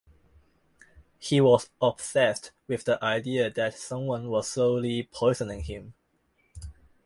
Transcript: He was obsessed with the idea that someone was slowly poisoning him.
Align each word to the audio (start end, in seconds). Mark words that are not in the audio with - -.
He 1.19 1.39
was 1.41 1.69
obsessed 1.79 2.49
with 2.67 2.85
the 2.85 2.97
idea 3.05 3.51
that 3.51 3.75
someone 3.75 4.29
was 4.29 4.47
slowly 4.49 5.03
poisoning 5.13 5.61
him. 5.61 5.93